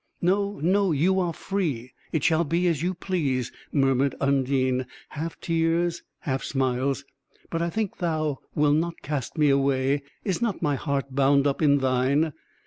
"No, 0.19 0.59
no, 0.63 0.91
you 0.91 1.19
are 1.19 1.31
free; 1.31 1.93
it 2.11 2.23
shall 2.23 2.43
be 2.43 2.65
as 2.67 2.81
you 2.81 2.95
please!" 2.95 3.51
murmured 3.71 4.15
Undine, 4.19 4.87
half 5.09 5.39
tears, 5.39 6.01
half 6.21 6.43
smiles. 6.43 7.05
"But 7.51 7.61
I 7.61 7.69
think 7.69 7.97
thou 7.99 8.39
wilt 8.55 8.77
not 8.77 9.03
cast 9.03 9.37
me 9.37 9.51
away; 9.51 10.01
is 10.25 10.41
not 10.41 10.59
my 10.59 10.73
heart 10.73 11.13
bound 11.13 11.45
up 11.45 11.61
in 11.61 11.77
thine? 11.77 12.33